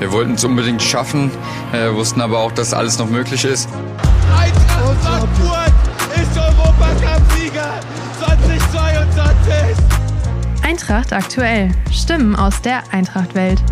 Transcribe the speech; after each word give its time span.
wir 0.00 0.12
wollten 0.12 0.34
es 0.34 0.44
unbedingt 0.44 0.82
schaffen, 0.82 1.30
äh, 1.72 1.92
wussten 1.92 2.20
aber 2.20 2.38
auch, 2.38 2.52
dass 2.52 2.72
alles 2.72 2.98
noch 2.98 3.08
möglich 3.08 3.44
ist. 3.44 3.68
Eintracht 4.36 4.96
Frankfurt 5.02 5.72
ist 6.14 6.38
Europacup-Sieger 6.38 7.80
2022. 8.20 9.84
Eintracht 10.62 11.12
aktuell. 11.12 11.70
Stimmen 11.90 12.36
aus 12.36 12.60
der 12.62 12.82
Eintracht-Welt. 12.92 13.62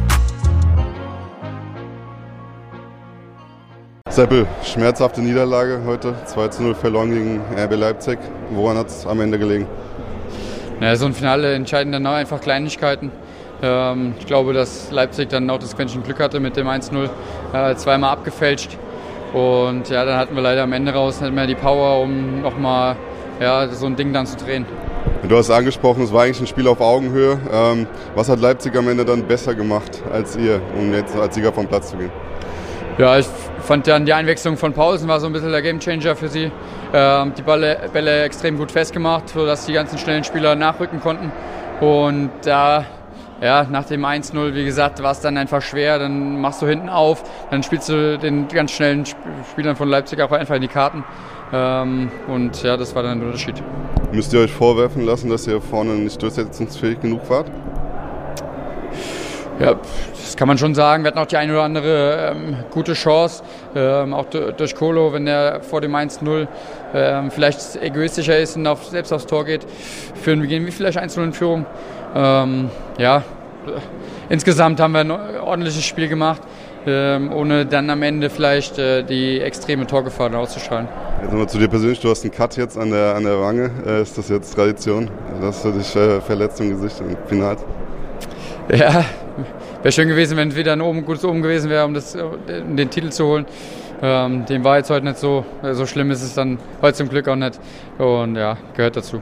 Seppel, 4.10 4.46
schmerzhafte 4.64 5.20
Niederlage 5.20 5.82
heute. 5.84 6.14
2 6.24 6.48
zu 6.48 6.62
0 6.62 6.74
verloren 6.74 7.10
gegen 7.10 7.40
RB 7.54 7.74
Leipzig. 7.74 8.18
Woran 8.50 8.78
hat 8.78 8.88
es 8.88 9.06
am 9.06 9.20
Ende 9.20 9.38
gelegen? 9.38 9.66
Ja, 10.80 10.96
so 10.96 11.06
ein 11.06 11.14
Finale 11.14 11.54
entscheiden 11.54 11.92
dann 11.92 12.06
einfach 12.06 12.40
Kleinigkeiten. 12.40 13.10
Ähm, 13.62 14.14
ich 14.18 14.26
glaube, 14.26 14.52
dass 14.52 14.90
Leipzig 14.90 15.28
dann 15.28 15.48
auch 15.50 15.58
das 15.58 15.76
Quäntchen 15.76 16.02
Glück 16.02 16.20
hatte 16.20 16.40
mit 16.40 16.56
dem 16.56 16.68
1-0. 16.68 17.08
Äh, 17.52 17.74
zweimal 17.76 18.10
abgefälscht. 18.10 18.76
Und 19.32 19.88
ja, 19.88 20.04
dann 20.04 20.18
hatten 20.18 20.34
wir 20.34 20.42
leider 20.42 20.62
am 20.62 20.72
Ende 20.72 20.92
raus 20.92 21.20
nicht 21.20 21.34
mehr 21.34 21.46
die 21.46 21.54
Power, 21.54 22.02
um 22.02 22.42
nochmal 22.42 22.96
ja, 23.40 23.68
so 23.68 23.86
ein 23.86 23.96
Ding 23.96 24.12
dann 24.12 24.26
zu 24.26 24.36
drehen. 24.36 24.64
Du 25.28 25.36
hast 25.36 25.50
angesprochen, 25.50 26.02
es 26.02 26.12
war 26.12 26.24
eigentlich 26.24 26.40
ein 26.40 26.46
Spiel 26.46 26.68
auf 26.68 26.80
Augenhöhe. 26.80 27.38
Ähm, 27.52 27.86
was 28.14 28.28
hat 28.28 28.40
Leipzig 28.40 28.76
am 28.76 28.88
Ende 28.88 29.04
dann 29.04 29.24
besser 29.24 29.54
gemacht 29.54 30.02
als 30.12 30.36
ihr, 30.36 30.60
um 30.78 30.92
jetzt 30.92 31.16
als 31.16 31.34
Sieger 31.34 31.52
vom 31.52 31.66
Platz 31.66 31.90
zu 31.90 31.96
gehen? 31.96 32.10
Ja, 32.98 33.18
ich 33.18 33.26
fand 33.60 33.86
dann 33.88 34.06
die 34.06 34.12
Einwechslung 34.12 34.56
von 34.56 34.72
Pausen 34.72 35.06
war 35.08 35.20
so 35.20 35.26
ein 35.26 35.32
bisschen 35.32 35.50
der 35.50 35.60
Gamechanger 35.60 36.16
für 36.16 36.28
sie. 36.28 36.50
Ähm, 36.94 37.32
die 37.36 37.42
Bälle, 37.42 37.90
Bälle 37.92 38.22
extrem 38.22 38.56
gut 38.56 38.72
festgemacht, 38.72 39.28
sodass 39.28 39.66
die 39.66 39.72
ganzen 39.72 39.98
schnellen 39.98 40.24
Spieler 40.24 40.54
nachrücken 40.54 41.00
konnten. 41.00 41.30
Und 41.80 42.30
da, 42.44 42.86
ja, 43.40 43.64
nach 43.64 43.84
dem 43.84 44.04
1-0, 44.04 44.54
wie 44.54 44.64
gesagt, 44.64 45.02
war 45.02 45.12
es 45.12 45.20
dann 45.20 45.36
einfach 45.36 45.62
schwer. 45.62 45.98
Dann 45.98 46.40
machst 46.40 46.62
du 46.62 46.66
hinten 46.66 46.88
auf, 46.88 47.22
dann 47.50 47.62
spielst 47.62 47.88
du 47.88 48.18
den 48.18 48.48
ganz 48.48 48.70
schnellen 48.70 49.04
Spielern 49.50 49.76
von 49.76 49.88
Leipzig 49.88 50.20
auch 50.20 50.32
einfach 50.32 50.54
in 50.54 50.62
die 50.62 50.68
Karten. 50.68 51.04
Ähm, 51.52 52.10
und 52.28 52.62
ja, 52.62 52.76
das 52.76 52.94
war 52.94 53.02
dann 53.02 53.20
der 53.20 53.28
Unterschied. 53.28 53.62
Müsst 54.12 54.32
ihr 54.32 54.40
euch 54.40 54.52
vorwerfen 54.52 55.04
lassen, 55.04 55.28
dass 55.30 55.46
ihr 55.46 55.60
vorne 55.60 55.92
nicht 55.92 56.20
durchsetzungsfähig 56.20 57.00
genug 57.00 57.28
wart? 57.28 57.50
Ja, 59.58 59.74
das 60.12 60.36
kann 60.36 60.48
man 60.48 60.58
schon 60.58 60.74
sagen. 60.74 61.02
Wir 61.02 61.08
hatten 61.08 61.18
auch 61.18 61.26
die 61.26 61.38
eine 61.38 61.52
oder 61.52 61.62
andere 61.62 62.34
ähm, 62.34 62.56
gute 62.70 62.92
Chance, 62.92 63.42
ähm, 63.74 64.12
auch 64.12 64.26
durch 64.26 64.74
Kolo, 64.74 65.14
wenn 65.14 65.24
der 65.24 65.62
vor 65.62 65.80
dem 65.80 65.94
1-0 65.94 66.46
ähm, 66.94 67.30
vielleicht 67.30 67.76
egoistischer 67.76 68.38
ist 68.38 68.56
und 68.56 68.66
auf, 68.66 68.84
selbst 68.86 69.12
aufs 69.12 69.26
Tor 69.26 69.46
geht, 69.46 69.66
führen 70.14 70.42
wir 70.42 70.48
gehen 70.48 70.66
wie 70.66 70.70
vielleicht 70.70 70.98
1-0 70.98 71.24
in 71.24 71.32
Führung. 71.32 71.66
Ja, 72.98 73.22
insgesamt 74.28 74.80
haben 74.80 74.92
wir 74.92 75.00
ein 75.00 75.10
ordentliches 75.10 75.84
Spiel 75.84 76.08
gemacht, 76.08 76.40
ähm, 76.86 77.30
ohne 77.32 77.66
dann 77.66 77.90
am 77.90 78.02
Ende 78.02 78.30
vielleicht 78.30 78.78
äh, 78.78 79.02
die 79.02 79.40
extreme 79.40 79.86
Torgefahr 79.86 80.34
auszustrahlen. 80.34 80.88
Jetzt 81.20 81.30
nochmal 81.30 81.48
zu 81.48 81.58
dir 81.58 81.68
persönlich, 81.68 82.00
du 82.00 82.08
hast 82.08 82.24
einen 82.24 82.32
Cut 82.32 82.56
jetzt 82.56 82.78
an 82.78 82.90
der, 82.90 83.14
an 83.14 83.24
der 83.24 83.38
Wange. 83.40 83.70
Äh, 83.86 84.02
ist 84.02 84.16
das 84.16 84.28
jetzt 84.28 84.54
Tradition, 84.54 85.10
dass 85.42 85.62
du 85.62 85.72
dich 85.72 85.94
äh, 85.94 86.20
verletzt 86.20 86.60
im 86.60 86.70
Gesicht 86.70 87.00
im 87.00 87.16
Finale? 87.26 87.58
Ja, 88.72 89.04
wäre 89.82 89.92
schön 89.92 90.08
gewesen, 90.08 90.36
wenn 90.36 90.48
es 90.48 90.56
wieder 90.56 90.72
ein 90.72 90.80
oben, 90.80 91.04
gutes 91.04 91.24
Oben 91.24 91.42
gewesen 91.42 91.68
wäre, 91.68 91.84
um, 91.84 91.92
das, 91.92 92.16
um 92.16 92.76
den 92.76 92.88
Titel 92.88 93.10
zu 93.10 93.26
holen. 93.26 93.46
Ähm, 94.02 94.44
dem 94.46 94.64
war 94.64 94.78
jetzt 94.78 94.90
heute 94.90 95.04
nicht 95.04 95.18
so. 95.18 95.44
So 95.72 95.86
schlimm 95.86 96.10
ist 96.10 96.22
es 96.22 96.34
dann 96.34 96.58
heute 96.82 96.96
zum 96.96 97.08
Glück 97.08 97.28
auch 97.28 97.36
nicht. 97.36 97.58
Und 97.98 98.36
ja, 98.36 98.56
gehört 98.74 98.96
dazu. 98.96 99.20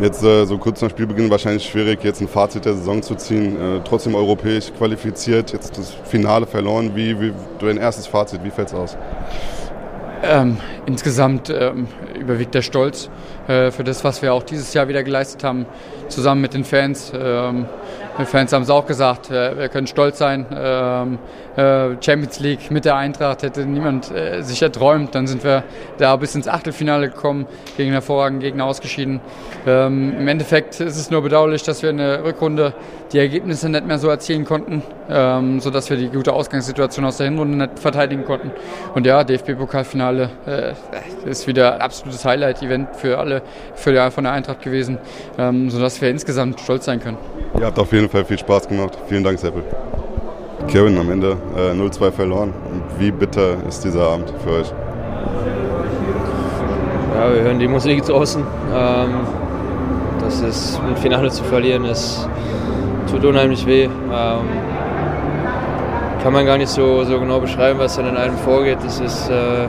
Jetzt 0.00 0.24
äh, 0.24 0.46
so 0.46 0.58
kurz 0.58 0.80
nach 0.80 0.90
Spielbeginn 0.90 1.30
wahrscheinlich 1.30 1.64
schwierig, 1.64 2.02
jetzt 2.02 2.20
ein 2.20 2.28
Fazit 2.28 2.64
der 2.64 2.74
Saison 2.74 3.02
zu 3.02 3.14
ziehen. 3.14 3.60
Äh, 3.60 3.80
trotzdem 3.84 4.14
europäisch 4.14 4.72
qualifiziert, 4.76 5.52
jetzt 5.52 5.76
das 5.78 5.90
Finale 6.04 6.46
verloren. 6.46 6.92
Wie, 6.94 7.20
wie 7.20 7.32
dein 7.60 7.76
erstes 7.76 8.06
Fazit, 8.06 8.42
wie 8.42 8.50
fällt 8.50 8.68
es 8.68 8.74
aus? 8.74 8.96
Ähm, 10.24 10.58
insgesamt 10.86 11.50
ähm, 11.50 11.88
überwiegt 12.18 12.54
der 12.54 12.62
Stolz 12.62 13.10
äh, 13.48 13.72
für 13.72 13.82
das, 13.82 14.04
was 14.04 14.22
wir 14.22 14.32
auch 14.32 14.44
dieses 14.44 14.72
Jahr 14.72 14.86
wieder 14.86 15.02
geleistet 15.02 15.42
haben, 15.42 15.66
zusammen 16.08 16.40
mit 16.40 16.54
den 16.54 16.62
Fans. 16.64 17.12
Ähm, 17.14 17.66
die 18.18 18.24
Fans 18.26 18.52
haben 18.52 18.62
es 18.62 18.70
auch 18.70 18.86
gesagt, 18.86 19.30
äh, 19.30 19.58
wir 19.58 19.68
können 19.68 19.86
stolz 19.86 20.18
sein. 20.18 20.46
Ähm, 20.54 21.18
äh, 21.56 21.96
Champions 22.00 22.38
League 22.40 22.70
mit 22.70 22.84
der 22.84 22.96
Eintracht 22.96 23.42
hätte 23.42 23.64
niemand 23.66 24.12
äh, 24.12 24.42
sich 24.42 24.62
erträumt. 24.62 25.14
Dann 25.14 25.26
sind 25.26 25.42
wir 25.42 25.64
da 25.98 26.14
bis 26.16 26.34
ins 26.34 26.46
Achtelfinale 26.46 27.08
gekommen, 27.08 27.46
gegen 27.76 27.88
einen 27.88 27.94
hervorragenden 27.94 28.42
Gegner 28.42 28.66
ausgeschieden. 28.66 29.20
Ähm, 29.66 30.14
Im 30.18 30.28
Endeffekt 30.28 30.78
ist 30.78 30.96
es 30.96 31.10
nur 31.10 31.22
bedauerlich, 31.22 31.62
dass 31.62 31.82
wir 31.82 31.90
in 31.90 31.96
der 31.96 32.22
Rückrunde 32.22 32.74
die 33.12 33.18
Ergebnisse 33.18 33.68
nicht 33.68 33.86
mehr 33.86 33.98
so 33.98 34.08
erzielen 34.08 34.44
konnten, 34.44 34.82
ähm, 35.12 35.60
sodass 35.60 35.90
wir 35.90 35.96
die 35.96 36.08
gute 36.08 36.32
Ausgangssituation 36.32 37.04
aus 37.04 37.18
der 37.18 37.26
Hinrunde 37.26 37.56
nicht 37.58 37.78
verteidigen 37.78 38.24
konnten. 38.24 38.50
Und 38.94 39.06
ja, 39.06 39.22
DFB-Pokalfinale 39.22 40.30
äh, 40.46 41.28
ist 41.28 41.46
wieder 41.46 41.74
ein 41.74 41.80
absolutes 41.80 42.24
Highlight-Event 42.24 42.96
für 42.96 43.18
alle, 43.18 43.42
für 43.74 43.92
die, 43.92 44.10
von 44.10 44.24
der 44.24 44.32
Eintracht 44.32 44.62
gewesen, 44.62 44.98
ähm, 45.38 45.70
sodass 45.70 46.00
wir 46.00 46.10
insgesamt 46.10 46.60
stolz 46.60 46.86
sein 46.86 47.00
können. 47.00 47.18
Ihr 47.58 47.66
habt 47.66 47.78
auf 47.78 47.92
jeden 47.92 48.08
Fall 48.08 48.24
viel 48.24 48.38
Spaß 48.38 48.68
gemacht. 48.68 48.98
Vielen 49.08 49.24
Dank, 49.24 49.38
Seppel. 49.38 49.62
Kevin, 50.68 50.96
am 50.98 51.10
Ende 51.10 51.36
äh, 51.56 51.72
0-2 51.72 52.12
verloren. 52.12 52.54
Wie 52.98 53.10
bitter 53.10 53.56
ist 53.68 53.84
dieser 53.84 54.08
Abend 54.08 54.32
für 54.42 54.50
euch? 54.50 54.72
Ja, 57.14 57.34
wir 57.34 57.42
hören 57.42 57.58
die 57.58 57.68
Musik 57.68 58.04
draußen. 58.04 58.42
Ähm, 58.74 59.26
das 60.20 60.40
ist 60.40 60.80
ein 60.80 60.96
Finale 60.96 61.30
zu 61.30 61.44
verlieren, 61.44 61.84
ist 61.84 62.28
tut 63.10 63.24
unheimlich 63.24 63.66
weh. 63.66 63.84
Ähm, 63.84 63.90
kann 66.22 66.32
man 66.32 66.46
gar 66.46 66.56
nicht 66.56 66.68
so, 66.68 67.02
so 67.02 67.18
genau 67.18 67.40
beschreiben, 67.40 67.80
was 67.80 67.96
dann 67.96 68.06
in 68.06 68.16
einem 68.16 68.36
vorgeht. 68.36 68.78
Das 68.84 69.00
ist, 69.00 69.28
äh, 69.28 69.66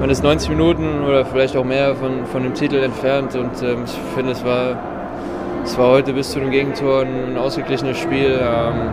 man 0.00 0.08
ist 0.08 0.22
90 0.22 0.48
Minuten 0.48 1.04
oder 1.04 1.26
vielleicht 1.26 1.56
auch 1.58 1.64
mehr 1.64 1.94
von, 1.94 2.24
von 2.24 2.42
dem 2.42 2.54
Titel 2.54 2.76
entfernt 2.76 3.36
und 3.36 3.62
ähm, 3.62 3.84
ich 3.84 3.92
finde, 4.14 4.32
es 4.32 4.42
war, 4.42 4.78
es 5.62 5.76
war 5.76 5.88
heute 5.88 6.14
bis 6.14 6.30
zu 6.30 6.40
den 6.40 6.50
Gegentoren 6.50 7.32
ein 7.32 7.36
ausgeglichenes 7.36 7.98
Spiel. 7.98 8.40
Ähm, 8.40 8.88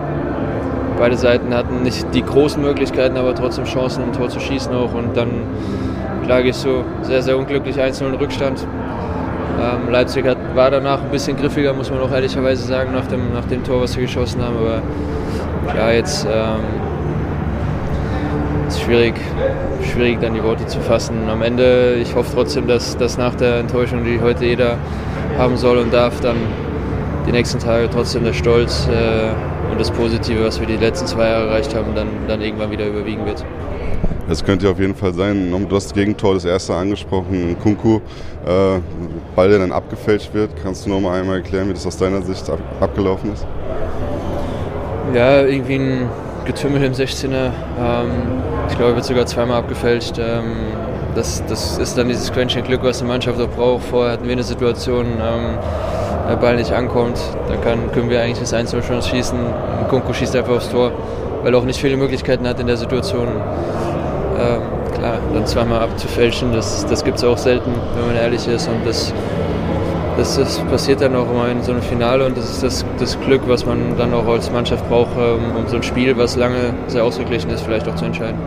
beide 0.97 1.15
Seiten 1.15 1.53
hatten 1.55 1.81
nicht 1.81 2.05
die 2.13 2.23
großen 2.23 2.61
Möglichkeiten, 2.61 3.15
aber 3.15 3.33
trotzdem 3.33 3.63
Chancen, 3.63 4.03
ein 4.03 4.13
Tor 4.13 4.27
zu 4.27 4.41
schießen 4.41 4.73
auch 4.73 4.93
und 4.93 5.15
dann 5.15 5.29
lag 6.27 6.43
ich 6.43 6.57
so 6.57 6.83
sehr, 7.03 7.21
sehr 7.21 7.37
unglücklich 7.37 7.79
1 7.79 8.01
in 8.01 8.15
Rückstand. 8.15 8.67
Ähm, 9.59 9.91
Leipzig 9.91 10.25
hat, 10.25 10.37
war 10.55 10.71
danach 10.71 11.01
ein 11.01 11.09
bisschen 11.09 11.37
griffiger, 11.37 11.73
muss 11.73 11.89
man 11.89 11.99
auch 11.99 12.11
ehrlicherweise 12.11 12.65
sagen, 12.65 12.93
nach 12.93 13.07
dem, 13.07 13.33
nach 13.33 13.45
dem 13.45 13.63
Tor, 13.63 13.81
was 13.81 13.93
sie 13.93 14.01
geschossen 14.01 14.41
haben. 14.41 14.55
Aber 14.57 14.81
ja, 15.77 15.91
jetzt 15.91 16.25
ähm, 16.25 16.59
ist 18.67 18.81
schwierig, 18.81 19.15
schwierig, 19.91 20.19
dann 20.21 20.33
die 20.33 20.43
Worte 20.43 20.65
zu 20.65 20.79
fassen. 20.79 21.29
Am 21.29 21.41
Ende, 21.41 21.95
ich 22.01 22.15
hoffe 22.15 22.31
trotzdem, 22.33 22.67
dass, 22.67 22.97
dass 22.97 23.17
nach 23.17 23.35
der 23.35 23.59
Enttäuschung, 23.59 24.03
die 24.03 24.19
heute 24.21 24.45
jeder 24.45 24.77
haben 25.37 25.57
soll 25.57 25.77
und 25.77 25.93
darf, 25.93 26.19
dann 26.21 26.37
die 27.27 27.31
nächsten 27.31 27.59
Tage 27.59 27.89
trotzdem 27.91 28.23
der 28.23 28.33
Stolz 28.33 28.87
äh, 28.87 29.29
und 29.71 29.79
das 29.79 29.89
Positive, 29.89 30.45
was 30.45 30.59
wir 30.59 30.67
die 30.67 30.77
letzten 30.77 31.07
zwei 31.07 31.29
Jahre 31.29 31.47
erreicht 31.47 31.73
haben, 31.73 31.95
dann, 31.95 32.07
dann 32.27 32.41
irgendwann 32.41 32.71
wieder 32.71 32.87
überwiegen 32.87 33.25
wird. 33.25 33.43
Das 34.27 34.43
könnte 34.43 34.69
auf 34.69 34.79
jeden 34.79 34.95
Fall 34.95 35.13
sein. 35.13 35.51
Du 35.51 35.75
hast 35.75 35.87
das 35.87 35.93
Gegentor, 35.93 36.35
das 36.35 36.45
erste 36.45 36.73
angesprochen, 36.73 37.55
Kunku, 37.61 37.97
äh, 38.45 38.79
Ball, 39.35 39.49
der 39.49 39.59
dann 39.59 39.71
abgefälscht 39.71 40.33
wird. 40.33 40.51
Kannst 40.63 40.85
du 40.85 40.89
noch 40.89 40.99
mal 40.99 41.19
einmal 41.19 41.37
erklären, 41.37 41.67
wie 41.69 41.73
das 41.73 41.85
aus 41.85 41.97
deiner 41.97 42.21
Sicht 42.21 42.49
ab, 42.49 42.59
abgelaufen 42.79 43.33
ist? 43.33 43.45
Ja, 45.13 45.41
irgendwie 45.41 45.75
ein 45.75 46.09
Getümmel 46.45 46.83
im 46.83 46.93
16er. 46.93 47.51
Ähm, 47.79 48.11
ich 48.69 48.75
glaube, 48.75 48.91
er 48.91 48.95
wird 48.95 49.05
sogar 49.05 49.25
zweimal 49.25 49.57
abgefälscht. 49.59 50.17
Ähm, 50.19 50.43
das, 51.15 51.43
das 51.47 51.77
ist 51.77 51.97
dann 51.97 52.07
dieses 52.07 52.31
Quäntchen 52.31 52.63
Glück, 52.63 52.83
was 52.83 52.99
die 52.99 53.05
Mannschaft 53.05 53.39
auch 53.39 53.49
braucht. 53.49 53.83
Vorher 53.83 54.13
hatten 54.13 54.25
wir 54.25 54.31
eine 54.31 54.43
Situation, 54.43 55.07
ähm, 55.21 55.57
der 56.29 56.35
Ball 56.37 56.55
nicht 56.55 56.71
ankommt. 56.71 57.19
Da 57.47 57.55
kann, 57.57 57.91
können 57.91 58.09
wir 58.09 58.21
eigentlich 58.21 58.39
das 58.39 58.53
1 58.53 58.75
schon 58.85 59.01
schießen. 59.01 59.39
Kunku 59.89 60.13
schießt 60.13 60.35
einfach 60.35 60.55
aufs 60.55 60.69
Tor, 60.69 60.91
weil 61.43 61.53
er 61.53 61.59
auch 61.59 61.65
nicht 61.65 61.79
viele 61.79 61.97
Möglichkeiten 61.97 62.47
hat 62.47 62.59
in 62.59 62.67
der 62.67 62.77
Situation. 62.77 63.27
Ähm, 63.27 64.61
klar, 64.95 65.17
dann 65.33 65.45
zweimal 65.45 65.81
abzufälschen, 65.81 66.53
das, 66.53 66.85
das 66.85 67.03
gibt 67.03 67.17
es 67.17 67.23
auch 67.23 67.37
selten, 67.37 67.71
wenn 67.95 68.07
man 68.07 68.15
ehrlich 68.15 68.47
ist. 68.47 68.67
Und 68.67 68.85
das, 68.85 69.13
das, 70.17 70.37
das, 70.37 70.59
passiert 70.69 71.01
dann 71.01 71.15
auch 71.15 71.29
immer 71.29 71.49
in 71.49 71.61
so 71.63 71.71
einem 71.71 71.81
Finale 71.81 72.25
und 72.25 72.37
das 72.37 72.49
ist 72.49 72.63
das, 72.63 72.85
das 72.99 73.19
Glück, 73.21 73.41
was 73.47 73.65
man 73.65 73.97
dann 73.97 74.13
auch 74.13 74.27
als 74.27 74.51
Mannschaft 74.51 74.87
braucht, 74.89 75.15
um, 75.17 75.55
um 75.57 75.67
so 75.67 75.77
ein 75.77 75.83
Spiel, 75.83 76.17
was 76.17 76.35
lange 76.35 76.73
sehr 76.87 77.03
ausgeglichen 77.03 77.49
ist, 77.49 77.61
vielleicht 77.61 77.87
auch 77.87 77.95
zu 77.95 78.05
entscheiden. 78.05 78.39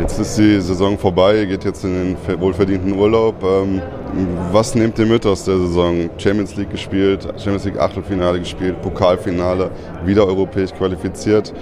Jetzt 0.00 0.18
ist 0.18 0.38
die 0.38 0.60
Saison 0.60 0.98
vorbei, 0.98 1.44
geht 1.44 1.64
jetzt 1.64 1.84
in 1.84 2.16
den 2.16 2.40
wohlverdienten 2.40 2.98
Urlaub. 2.98 3.36
Ähm, 3.42 3.80
was 4.50 4.74
nehmt 4.74 4.98
ihr 4.98 5.06
mit 5.06 5.24
aus 5.26 5.44
der 5.44 5.58
Saison? 5.58 6.10
Champions 6.18 6.56
League 6.56 6.70
gespielt, 6.70 7.22
Champions 7.36 7.64
League 7.64 7.78
Achtelfinale 7.78 8.38
gespielt, 8.40 8.80
Pokalfinale, 8.82 9.70
wieder 10.04 10.26
europäisch 10.26 10.72
qualifiziert. 10.72 11.52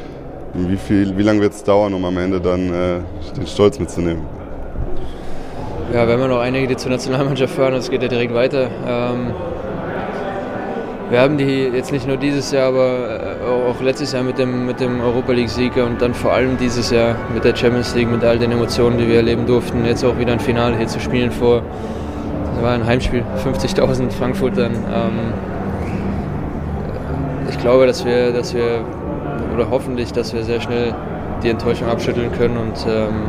Wie, 0.55 0.77
viel, 0.77 1.17
wie 1.17 1.23
lange 1.23 1.41
wird 1.41 1.53
es 1.53 1.63
dauern, 1.63 1.95
um 1.95 2.05
am 2.05 2.17
Ende 2.19 2.41
dann 2.41 2.69
äh, 2.69 3.01
den 3.37 3.47
Stolz 3.47 3.79
mitzunehmen? 3.79 4.23
Ja, 5.93 6.07
wir 6.07 6.15
haben 6.15 6.21
ja 6.21 6.29
noch 6.29 6.41
einige, 6.41 6.69
die 6.69 6.77
zur 6.77 6.91
Nationalmannschaft 6.91 7.55
fahren, 7.55 7.75
es 7.75 7.91
geht 7.91 8.03
ja 8.03 8.09
direkt 8.09 8.33
weiter. 8.33 8.69
Ähm, 8.87 9.33
wir 11.11 11.21
haben 11.21 11.37
die 11.37 11.65
jetzt 11.75 11.91
nicht 11.91 12.07
nur 12.07 12.17
dieses 12.17 12.53
Jahr, 12.53 12.69
aber 12.69 13.39
äh, 13.41 13.71
auch 13.71 13.81
letztes 13.83 14.13
Jahr 14.13 14.23
mit 14.23 14.39
dem, 14.39 14.67
mit 14.67 14.79
dem 14.79 15.01
Europa 15.01 15.33
League-Sieger 15.33 15.85
und 15.85 16.01
dann 16.01 16.15
vor 16.15 16.33
allem 16.33 16.57
dieses 16.57 16.91
Jahr 16.91 17.17
mit 17.35 17.45
der 17.45 17.55
Champions 17.55 17.95
League, 17.97 18.09
mit 18.09 18.23
all 18.23 18.39
den 18.39 18.53
Emotionen, 18.53 18.97
die 18.97 19.09
wir 19.09 19.17
erleben 19.17 19.45
durften, 19.45 19.85
jetzt 19.85 20.05
auch 20.05 20.19
wieder 20.19 20.33
ein 20.33 20.41
Finale 20.41 20.77
hier 20.77 20.87
zu 20.87 21.01
spielen 21.01 21.33
vor, 21.33 21.63
das 22.55 22.63
war 22.63 22.73
ein 22.75 22.87
Heimspiel, 22.87 23.25
50.000 23.45 24.13
Frankfurtern. 24.13 24.73
Ähm, 24.73 25.33
ich 27.49 27.59
glaube, 27.59 27.87
dass 27.87 28.05
wir, 28.05 28.33
dass 28.33 28.55
wir, 28.55 28.85
oder 29.53 29.69
hoffentlich, 29.69 30.13
dass 30.13 30.33
wir 30.33 30.45
sehr 30.45 30.61
schnell 30.61 30.95
die 31.43 31.49
Enttäuschung 31.49 31.89
abschütteln 31.89 32.31
können 32.33 32.57
und 32.57 32.87
ähm, 32.89 33.25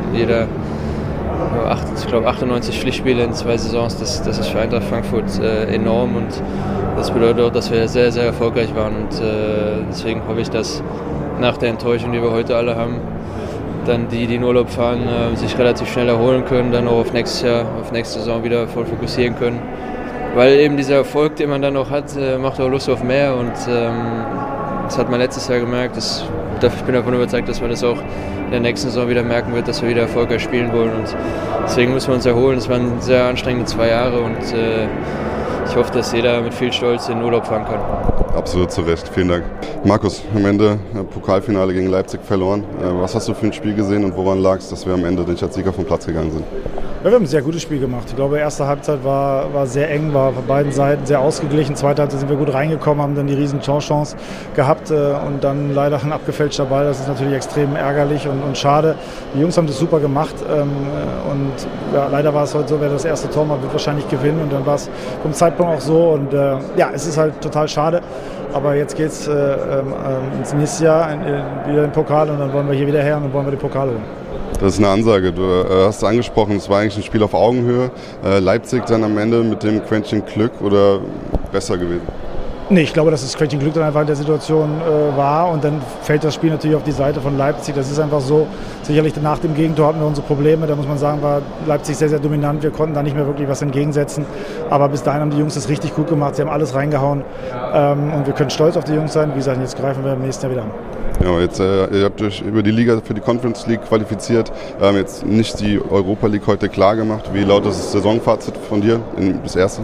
jeder 1.54 1.78
ich 1.98 2.06
glaube 2.06 2.26
98 2.28 2.78
Pflichtspiele 2.78 3.22
in 3.24 3.32
zwei 3.32 3.56
Saisons, 3.56 3.98
das, 3.98 4.22
das 4.22 4.38
ist 4.38 4.48
für 4.48 4.60
Eintracht 4.60 4.84
Frankfurt 4.84 5.38
äh, 5.40 5.74
enorm 5.74 6.16
und 6.16 6.42
das 6.96 7.10
bedeutet 7.10 7.44
auch, 7.44 7.52
dass 7.52 7.70
wir 7.70 7.88
sehr, 7.88 8.12
sehr 8.12 8.24
erfolgreich 8.24 8.74
waren 8.74 8.94
und 8.96 9.20
äh, 9.20 9.84
deswegen 9.88 10.22
hoffe 10.28 10.40
ich, 10.40 10.50
dass 10.50 10.82
nach 11.40 11.56
der 11.56 11.70
Enttäuschung, 11.70 12.12
die 12.12 12.22
wir 12.22 12.30
heute 12.30 12.56
alle 12.56 12.76
haben, 12.76 13.00
dann 13.86 14.08
die, 14.08 14.26
die 14.26 14.36
in 14.36 14.44
Urlaub 14.44 14.70
fahren, 14.70 15.00
äh, 15.08 15.36
sich 15.36 15.58
relativ 15.58 15.90
schnell 15.90 16.08
erholen 16.08 16.44
können, 16.44 16.72
dann 16.72 16.86
auch 16.86 16.98
auf 16.98 17.12
nächstes 17.12 17.42
Jahr, 17.42 17.64
auf 17.80 17.92
nächste 17.92 18.20
Saison 18.20 18.44
wieder 18.44 18.66
voll 18.68 18.84
fokussieren 18.84 19.36
können. 19.36 19.60
Weil 20.34 20.58
eben 20.60 20.76
dieser 20.76 20.96
Erfolg, 20.96 21.36
den 21.36 21.50
man 21.50 21.60
dann 21.60 21.76
auch 21.76 21.90
hat, 21.90 22.16
äh, 22.16 22.38
macht 22.38 22.60
auch 22.60 22.68
Lust 22.68 22.88
auf 22.88 23.02
mehr 23.02 23.36
und 23.36 23.52
ähm, 23.68 24.24
das 24.84 24.98
hat 24.98 25.10
man 25.10 25.20
letztes 25.20 25.48
Jahr 25.48 25.60
gemerkt. 25.60 25.96
Das, 25.96 26.24
ich 26.62 26.82
bin 26.82 26.94
davon 26.94 27.14
überzeugt, 27.14 27.48
dass 27.48 27.60
man 27.60 27.70
das 27.70 27.82
auch 27.82 27.98
in 28.44 28.50
der 28.50 28.60
nächsten 28.60 28.88
Saison 28.88 29.08
wieder 29.08 29.22
merken 29.22 29.54
wird, 29.54 29.68
dass 29.68 29.82
wir 29.82 29.88
wieder 29.88 30.02
erfolgreich 30.02 30.42
spielen 30.42 30.72
wollen. 30.72 30.92
Und 30.92 31.16
deswegen 31.64 31.92
müssen 31.92 32.08
wir 32.08 32.14
uns 32.14 32.26
erholen. 32.26 32.58
Es 32.58 32.68
waren 32.68 33.00
sehr 33.00 33.24
anstrengende 33.26 33.66
zwei 33.66 33.88
Jahre 33.88 34.20
und 34.20 34.52
äh, 34.52 34.86
ich 35.68 35.76
hoffe, 35.76 35.92
dass 35.92 36.12
jeder 36.12 36.40
mit 36.42 36.52
viel 36.52 36.72
Stolz 36.72 37.08
in 37.08 37.16
den 37.16 37.24
Urlaub 37.24 37.46
fahren 37.46 37.64
kann. 37.64 37.80
Absolut 38.36 38.70
zu 38.70 38.82
Recht. 38.82 39.08
Vielen 39.08 39.28
Dank. 39.28 39.44
Markus, 39.84 40.22
am 40.34 40.44
Ende 40.44 40.78
äh, 40.94 41.02
Pokalfinale 41.02 41.72
gegen 41.72 41.88
Leipzig 41.88 42.20
verloren. 42.22 42.64
Äh, 42.80 43.00
was 43.00 43.14
hast 43.14 43.28
du 43.28 43.34
für 43.34 43.46
ein 43.46 43.52
Spiel 43.52 43.74
gesehen 43.74 44.04
und 44.04 44.16
woran 44.16 44.40
lag 44.40 44.58
es, 44.58 44.68
dass 44.68 44.86
wir 44.86 44.94
am 44.94 45.04
Ende 45.04 45.22
nicht 45.22 45.42
als 45.42 45.54
Sieger 45.54 45.72
vom 45.72 45.84
Platz 45.84 46.06
gegangen 46.06 46.30
sind? 46.30 46.44
Ja, 47.02 47.10
wir 47.10 47.16
haben 47.16 47.24
ein 47.24 47.26
sehr 47.26 47.42
gutes 47.42 47.62
Spiel 47.62 47.80
gemacht. 47.80 48.04
Ich 48.06 48.14
glaube, 48.14 48.38
erste 48.38 48.64
Halbzeit 48.68 49.02
war, 49.02 49.52
war 49.52 49.66
sehr 49.66 49.90
eng, 49.90 50.14
war 50.14 50.32
von 50.32 50.46
beiden 50.46 50.70
Seiten 50.70 51.04
sehr 51.04 51.18
ausgeglichen. 51.18 51.74
Zweite 51.74 52.02
Halbzeit 52.02 52.20
sind 52.20 52.28
wir 52.28 52.36
gut 52.36 52.54
reingekommen, 52.54 53.02
haben 53.02 53.16
dann 53.16 53.26
die 53.26 53.34
riesen 53.34 53.58
Chance 53.58 54.14
gehabt 54.54 54.92
äh, 54.92 54.94
und 55.26 55.42
dann 55.42 55.74
leider 55.74 56.00
ein 56.00 56.12
abgefälschter 56.12 56.64
Ball. 56.66 56.84
Das 56.84 57.00
ist 57.00 57.08
natürlich 57.08 57.34
extrem 57.34 57.74
ärgerlich 57.74 58.28
und, 58.28 58.40
und 58.44 58.56
schade. 58.56 58.94
Die 59.34 59.40
Jungs 59.40 59.56
haben 59.56 59.66
das 59.66 59.80
super 59.80 59.98
gemacht 59.98 60.36
ähm, 60.48 60.70
und 61.28 61.52
ja, 61.92 62.06
leider 62.06 62.32
war 62.34 62.44
es 62.44 62.54
heute 62.54 62.68
so, 62.68 62.80
wer 62.80 62.88
das 62.88 63.04
erste 63.04 63.28
Tor 63.28 63.46
macht, 63.46 63.62
wird 63.62 63.72
wahrscheinlich 63.72 64.08
gewinnen 64.08 64.40
und 64.40 64.52
dann 64.52 64.64
war 64.64 64.76
es 64.76 64.88
vom 65.22 65.32
Zeitpunkt 65.32 65.72
auch 65.72 65.80
so 65.80 66.10
und 66.10 66.32
äh, 66.32 66.54
ja, 66.76 66.92
es 66.94 67.08
ist 67.08 67.18
halt 67.18 67.40
total 67.40 67.66
schade. 67.66 68.00
Aber 68.52 68.76
jetzt 68.76 68.96
geht 68.96 69.08
es 69.08 69.26
äh, 69.26 69.32
ähm, 69.32 69.92
ähm, 70.06 70.38
ins 70.38 70.54
nächste 70.54 70.84
Jahr 70.84 71.12
in, 71.12 71.20
in, 71.22 71.26
wieder 71.26 71.78
in 71.78 71.90
den 71.90 71.90
Pokal 71.92 72.30
und 72.30 72.38
dann 72.38 72.52
wollen 72.52 72.68
wir 72.68 72.76
hier 72.76 72.86
wieder 72.86 73.02
her 73.02 73.16
und 73.16 73.24
dann 73.24 73.32
wollen 73.32 73.46
wir 73.46 73.50
den 73.50 73.58
Pokal 73.58 73.88
holen. 73.88 74.21
Das 74.62 74.74
ist 74.74 74.78
eine 74.78 74.90
Ansage. 74.90 75.32
Du 75.32 75.42
äh, 75.42 75.86
hast 75.86 75.96
es 75.96 76.04
angesprochen, 76.04 76.54
es 76.54 76.68
war 76.68 76.78
eigentlich 76.78 76.96
ein 76.96 77.02
Spiel 77.02 77.24
auf 77.24 77.34
Augenhöhe. 77.34 77.90
Äh, 78.24 78.38
Leipzig 78.38 78.86
dann 78.86 79.02
am 79.02 79.18
Ende 79.18 79.42
mit 79.42 79.64
dem 79.64 79.84
Quäntchen 79.84 80.24
Glück 80.24 80.52
oder 80.60 81.00
besser 81.50 81.76
gewesen? 81.76 82.06
Nee, 82.70 82.82
ich 82.82 82.92
glaube, 82.92 83.10
dass 83.10 83.22
das 83.22 83.36
Quäntchen 83.36 83.58
Glück 83.58 83.74
dann 83.74 83.82
einfach 83.82 84.02
in 84.02 84.06
der 84.06 84.14
Situation 84.14 84.70
äh, 84.80 85.16
war 85.16 85.50
und 85.50 85.64
dann 85.64 85.82
fällt 86.02 86.22
das 86.22 86.36
Spiel 86.36 86.50
natürlich 86.50 86.76
auf 86.76 86.84
die 86.84 86.92
Seite 86.92 87.20
von 87.20 87.36
Leipzig. 87.36 87.74
Das 87.74 87.90
ist 87.90 87.98
einfach 87.98 88.20
so. 88.20 88.46
Sicherlich 88.84 89.20
nach 89.20 89.40
dem 89.40 89.56
Gegentor 89.56 89.88
hatten 89.88 89.98
wir 89.98 90.06
unsere 90.06 90.28
Probleme. 90.28 90.68
Da 90.68 90.76
muss 90.76 90.86
man 90.86 90.96
sagen, 90.96 91.20
war 91.22 91.42
Leipzig 91.66 91.96
sehr, 91.96 92.08
sehr 92.08 92.20
dominant. 92.20 92.62
Wir 92.62 92.70
konnten 92.70 92.94
da 92.94 93.02
nicht 93.02 93.16
mehr 93.16 93.26
wirklich 93.26 93.48
was 93.48 93.62
entgegensetzen. 93.62 94.24
Aber 94.70 94.88
bis 94.88 95.02
dahin 95.02 95.22
haben 95.22 95.30
die 95.30 95.38
Jungs 95.38 95.54
das 95.54 95.68
richtig 95.68 95.92
gut 95.96 96.06
gemacht. 96.06 96.36
Sie 96.36 96.42
haben 96.42 96.48
alles 96.48 96.72
reingehauen 96.72 97.24
ähm, 97.74 98.14
und 98.14 98.26
wir 98.28 98.32
können 98.32 98.50
stolz 98.50 98.76
auf 98.76 98.84
die 98.84 98.94
Jungs 98.94 99.12
sein. 99.12 99.32
Wie 99.32 99.38
gesagt, 99.38 99.60
jetzt 99.60 99.76
greifen 99.76 100.04
wir 100.04 100.12
im 100.12 100.22
nächsten 100.22 100.44
Jahr 100.44 100.52
wieder 100.52 100.62
an. 100.62 100.91
Ja, 101.22 101.38
jetzt, 101.38 101.60
äh, 101.60 101.86
ihr 101.98 102.04
habt 102.04 102.20
euch 102.20 102.40
über 102.40 102.64
die 102.64 102.72
Liga 102.72 103.00
für 103.00 103.14
die 103.14 103.20
Conference 103.20 103.68
League 103.68 103.84
qualifiziert, 103.86 104.50
ähm, 104.80 104.96
jetzt 104.96 105.24
nicht 105.24 105.60
die 105.60 105.80
Europa 105.80 106.26
League 106.26 106.48
heute 106.48 106.68
klar 106.68 106.96
gemacht. 106.96 107.30
Wie 107.32 107.44
lautet 107.44 107.70
das 107.70 107.92
Saisonfazit 107.92 108.56
von 108.56 108.80
dir, 108.80 109.00
in, 109.16 109.40
das 109.40 109.54
erste? 109.54 109.82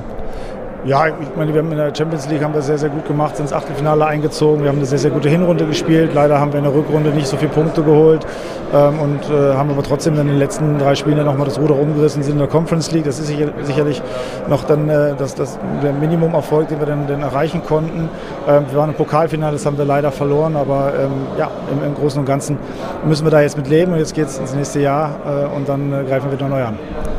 Ja, 0.84 1.08
ich 1.08 1.14
meine, 1.36 1.52
wir 1.52 1.60
haben 1.60 1.72
in 1.72 1.78
der 1.78 1.92
Champions 1.94 2.28
League 2.28 2.42
haben 2.42 2.54
wir 2.54 2.62
sehr, 2.62 2.78
sehr 2.78 2.88
gut 2.88 3.06
gemacht, 3.06 3.36
sind 3.36 3.46
ins 3.46 3.52
Achtelfinale 3.52 4.06
eingezogen. 4.06 4.62
Wir 4.62 4.68
haben 4.68 4.78
eine 4.78 4.86
sehr, 4.86 4.98
sehr 4.98 5.10
gute 5.10 5.28
Hinrunde 5.28 5.66
gespielt. 5.66 6.12
Leider 6.14 6.38
haben 6.38 6.52
wir 6.52 6.58
in 6.58 6.64
der 6.64 6.74
Rückrunde 6.74 7.10
nicht 7.10 7.26
so 7.26 7.36
viele 7.36 7.50
Punkte 7.50 7.82
geholt 7.82 8.24
ähm, 8.72 9.00
und 9.00 9.28
äh, 9.28 9.54
haben 9.54 9.70
aber 9.70 9.82
trotzdem 9.82 10.14
dann 10.14 10.26
in 10.26 10.34
den 10.34 10.38
letzten 10.38 10.78
drei 10.78 10.94
Spielen 10.94 11.24
nochmal 11.24 11.46
das 11.46 11.58
Ruder 11.58 11.74
umgerissen, 11.74 12.22
sind 12.22 12.34
in 12.34 12.38
der 12.38 12.46
Conference 12.46 12.92
League. 12.92 13.04
Das 13.04 13.18
ist 13.18 13.26
sicher, 13.26 13.48
sicherlich 13.62 14.00
noch 14.48 14.64
dann 14.64 14.88
äh, 14.88 15.14
das, 15.18 15.34
das, 15.34 15.58
der 15.82 15.92
Minimumerfolg, 15.92 16.68
den 16.68 16.78
wir 16.78 16.86
dann, 16.86 17.08
dann 17.08 17.22
erreichen 17.22 17.62
konnten. 17.64 18.08
Ähm, 18.46 18.66
wir 18.70 18.78
waren 18.78 18.90
im 18.90 18.96
Pokalfinale, 18.96 19.54
das 19.54 19.66
haben 19.66 19.78
wir 19.78 19.84
leider 19.84 20.12
verloren, 20.12 20.54
aber 20.54 20.92
ähm, 20.96 21.10
ja, 21.36 21.50
im, 21.72 21.84
im, 21.86 21.94
Großen 21.96 22.20
und 22.20 22.26
Ganzen 22.26 22.56
müssen 23.04 23.26
wir 23.26 23.30
da 23.32 23.40
jetzt 23.40 23.56
mit 23.56 23.68
leben 23.68 23.92
und 23.92 23.98
jetzt 23.98 24.14
geht 24.14 24.26
es 24.26 24.38
ins 24.38 24.54
nächste 24.54 24.80
Jahr 24.80 25.16
äh, 25.26 25.56
und 25.56 25.68
dann 25.68 25.92
äh, 25.92 26.04
greifen 26.04 26.30
wir 26.30 26.38
wieder 26.38 26.48
neu 26.48 26.62
an. 26.62 26.78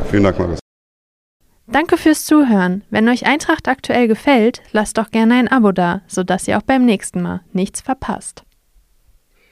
Vielen 0.09 0.23
Dank, 0.23 0.39
Markus. 0.39 0.68
Danke 1.71 1.97
fürs 1.97 2.25
Zuhören. 2.25 2.83
Wenn 2.89 3.07
euch 3.09 3.27
Eintracht 3.27 3.67
aktuell 3.67 4.07
gefällt, 4.07 4.63
lasst 4.71 4.97
doch 4.97 5.11
gerne 5.11 5.35
ein 5.35 5.47
Abo 5.47 5.71
da, 5.71 6.01
sodass 6.07 6.47
ihr 6.47 6.57
auch 6.57 6.63
beim 6.63 6.83
nächsten 6.83 7.21
Mal 7.21 7.41
nichts 7.53 7.79
verpasst. 7.79 8.43